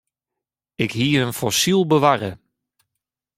[0.83, 2.31] Ik hie in fossyl bewarre.